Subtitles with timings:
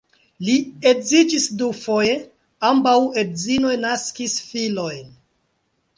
[0.45, 0.53] Li
[0.91, 2.15] edziĝis dufoje,
[2.71, 5.17] ambaŭ edzinoj naskis filojn.